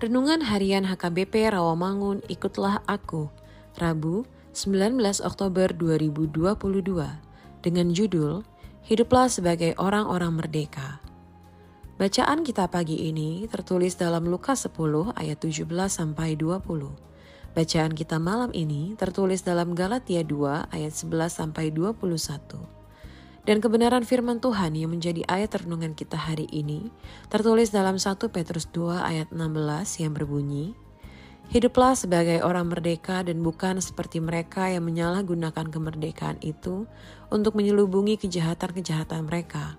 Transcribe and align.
Renungan 0.00 0.40
Harian 0.40 0.88
HKBP 0.88 1.52
Rawamangun 1.52 2.24
Ikutlah 2.24 2.80
Aku, 2.88 3.28
Rabu 3.76 4.24
19 4.56 4.96
Oktober 5.20 5.76
2022, 5.76 6.40
dengan 7.60 7.92
judul 7.92 8.40
Hiduplah 8.88 9.28
sebagai 9.28 9.76
orang-orang 9.76 10.40
merdeka. 10.40 11.04
Bacaan 12.00 12.48
kita 12.48 12.72
pagi 12.72 13.12
ini 13.12 13.44
tertulis 13.44 13.92
dalam 13.92 14.24
Lukas 14.24 14.64
10 14.64 15.12
ayat 15.20 15.36
17 15.36 15.68
sampai 15.68 16.32
20. 16.32 16.64
Bacaan 17.52 17.92
kita 17.92 18.16
malam 18.16 18.56
ini 18.56 18.96
tertulis 18.96 19.44
dalam 19.44 19.76
Galatia 19.76 20.24
2 20.24 20.72
ayat 20.72 20.96
11 20.96 21.28
sampai 21.28 21.68
21. 21.76 22.79
Dan 23.48 23.64
kebenaran 23.64 24.04
firman 24.04 24.38
Tuhan 24.38 24.76
yang 24.76 24.92
menjadi 24.92 25.24
ayat 25.24 25.64
renungan 25.64 25.96
kita 25.96 26.16
hari 26.16 26.44
ini 26.52 26.92
tertulis 27.32 27.72
dalam 27.72 27.96
1 27.96 28.20
Petrus 28.28 28.68
2 28.68 29.00
ayat 29.00 29.28
16 29.32 30.02
yang 30.04 30.12
berbunyi, 30.12 30.76
Hiduplah 31.50 31.98
sebagai 31.98 32.46
orang 32.46 32.70
merdeka 32.70 33.26
dan 33.26 33.42
bukan 33.42 33.82
seperti 33.82 34.22
mereka 34.22 34.70
yang 34.70 34.86
menyalahgunakan 34.86 35.66
kemerdekaan 35.66 36.38
itu 36.46 36.86
untuk 37.26 37.58
menyelubungi 37.58 38.22
kejahatan-kejahatan 38.22 39.26
mereka. 39.26 39.74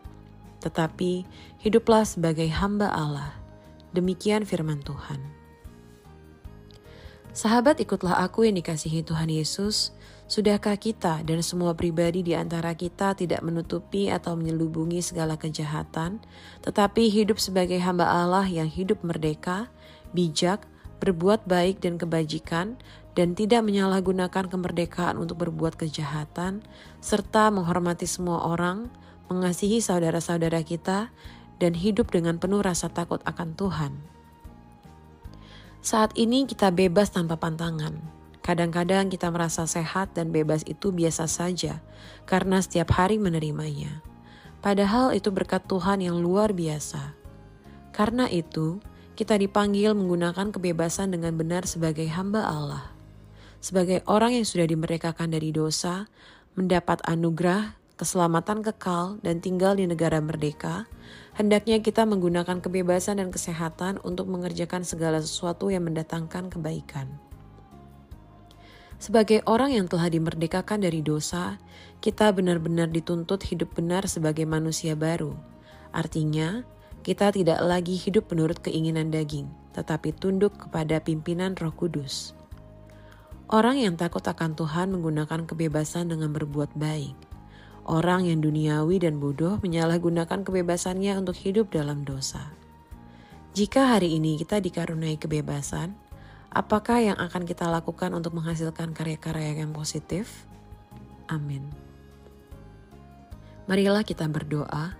Tetapi 0.60 1.24
hiduplah 1.64 2.04
sebagai 2.04 2.52
hamba 2.52 2.92
Allah. 2.92 3.40
Demikian 3.96 4.44
firman 4.44 4.84
Tuhan. 4.84 5.41
Sahabat 7.32 7.80
ikutlah 7.80 8.20
aku 8.20 8.44
yang 8.44 8.60
dikasihi 8.60 9.08
Tuhan 9.08 9.32
Yesus, 9.32 9.96
Sudahkah 10.32 10.80
kita 10.80 11.28
dan 11.28 11.44
semua 11.44 11.76
pribadi 11.76 12.24
di 12.24 12.32
antara 12.32 12.72
kita 12.72 13.12
tidak 13.20 13.44
menutupi 13.44 14.08
atau 14.08 14.40
menyelubungi 14.40 15.04
segala 15.04 15.36
kejahatan, 15.36 16.24
tetapi 16.64 17.12
hidup 17.12 17.36
sebagai 17.36 17.76
hamba 17.84 18.08
Allah 18.08 18.48
yang 18.48 18.72
hidup 18.72 19.04
merdeka, 19.04 19.68
bijak, 20.16 20.64
berbuat 21.04 21.44
baik 21.52 21.84
dan 21.84 22.00
kebajikan, 22.00 22.80
dan 23.12 23.36
tidak 23.36 23.60
menyalahgunakan 23.68 24.48
kemerdekaan 24.48 25.20
untuk 25.20 25.44
berbuat 25.44 25.76
kejahatan, 25.76 26.64
serta 27.04 27.52
menghormati 27.52 28.08
semua 28.08 28.48
orang, 28.48 28.88
mengasihi 29.28 29.84
saudara-saudara 29.84 30.64
kita, 30.64 31.12
dan 31.60 31.76
hidup 31.76 32.08
dengan 32.08 32.40
penuh 32.40 32.64
rasa 32.64 32.88
takut 32.88 33.20
akan 33.28 33.52
Tuhan. 33.60 34.21
Saat 35.82 36.14
ini 36.16 36.46
kita 36.46 36.70
bebas 36.70 37.10
tanpa 37.10 37.42
pantangan 37.42 38.22
Kadang-kadang 38.42 39.14
kita 39.14 39.30
merasa 39.30 39.70
sehat 39.70 40.18
dan 40.18 40.34
bebas 40.34 40.66
itu 40.66 40.90
biasa 40.90 41.30
saja 41.30 41.78
karena 42.26 42.58
setiap 42.58 42.90
hari 42.98 43.22
menerimanya. 43.22 44.02
Padahal 44.66 45.14
itu 45.14 45.30
berkat 45.30 45.70
Tuhan 45.70 46.02
yang 46.02 46.18
luar 46.18 46.50
biasa. 46.50 47.14
Karena 47.94 48.26
itu, 48.34 48.82
kita 49.14 49.38
dipanggil 49.38 49.94
menggunakan 49.94 50.50
kebebasan 50.50 51.14
dengan 51.14 51.38
benar 51.38 51.70
sebagai 51.70 52.10
hamba 52.10 52.50
Allah. 52.50 52.86
Sebagai 53.62 54.02
orang 54.10 54.42
yang 54.42 54.46
sudah 54.46 54.66
dimerdekakan 54.66 55.30
dari 55.30 55.54
dosa, 55.54 56.10
mendapat 56.58 56.98
anugerah, 57.06 57.78
keselamatan 58.02 58.66
kekal, 58.66 59.22
dan 59.22 59.46
tinggal 59.46 59.78
di 59.78 59.86
negara 59.86 60.18
merdeka, 60.18 60.90
hendaknya 61.38 61.78
kita 61.86 62.02
menggunakan 62.10 62.58
kebebasan 62.58 63.22
dan 63.22 63.30
kesehatan 63.30 64.02
untuk 64.02 64.26
mengerjakan 64.26 64.82
segala 64.82 65.22
sesuatu 65.22 65.70
yang 65.70 65.86
mendatangkan 65.86 66.50
kebaikan. 66.50 67.22
Sebagai 68.98 69.46
orang 69.46 69.78
yang 69.78 69.86
telah 69.86 70.10
dimerdekakan 70.10 70.82
dari 70.82 71.06
dosa, 71.06 71.62
kita 72.02 72.34
benar-benar 72.34 72.90
dituntut 72.90 73.46
hidup 73.46 73.78
benar 73.78 74.10
sebagai 74.10 74.50
manusia 74.50 74.98
baru. 74.98 75.38
Artinya, 75.94 76.66
kita 77.06 77.30
tidak 77.30 77.62
lagi 77.62 78.02
hidup 78.02 78.34
menurut 78.34 78.66
keinginan 78.66 79.14
daging, 79.14 79.46
tetapi 79.78 80.10
tunduk 80.18 80.58
kepada 80.58 80.98
pimpinan 81.06 81.54
Roh 81.54 81.74
Kudus. 81.74 82.34
Orang 83.46 83.78
yang 83.78 83.94
takut 83.94 84.26
akan 84.26 84.58
Tuhan 84.58 84.90
menggunakan 84.90 85.46
kebebasan 85.46 86.10
dengan 86.10 86.34
berbuat 86.34 86.74
baik. 86.74 87.31
Orang 87.86 88.30
yang 88.30 88.40
duniawi 88.46 89.02
dan 89.02 89.18
bodoh 89.18 89.58
menyalahgunakan 89.62 90.46
kebebasannya 90.46 91.18
untuk 91.18 91.36
hidup 91.40 91.74
dalam 91.74 92.06
dosa. 92.06 92.54
Jika 93.58 93.98
hari 93.98 94.16
ini 94.16 94.38
kita 94.40 94.62
dikaruniai 94.62 95.18
kebebasan, 95.18 95.98
Apakah 96.52 97.00
yang 97.00 97.16
akan 97.16 97.48
kita 97.48 97.64
lakukan 97.72 98.12
untuk 98.12 98.36
menghasilkan 98.36 98.92
karya-karya 98.92 99.64
yang 99.64 99.72
positif? 99.72 100.44
Amin. 101.32 101.64
Marilah 103.72 104.04
kita 104.04 104.28
berdoa. 104.28 104.92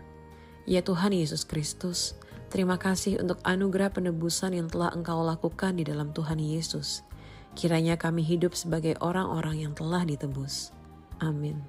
Ya 0.64 0.80
Tuhan 0.80 1.12
Yesus 1.12 1.44
Kristus, 1.44 2.16
terima 2.48 2.80
kasih 2.80 3.20
untuk 3.20 3.44
anugerah 3.44 3.92
penebusan 3.92 4.56
yang 4.56 4.72
telah 4.72 4.96
Engkau 4.96 5.20
lakukan 5.28 5.76
di 5.76 5.84
dalam 5.84 6.16
Tuhan 6.16 6.40
Yesus. 6.40 7.04
Kiranya 7.52 8.00
kami 8.00 8.24
hidup 8.24 8.56
sebagai 8.56 8.96
orang-orang 9.04 9.68
yang 9.68 9.74
telah 9.76 10.08
ditebus. 10.08 10.72
Amin. 11.20 11.60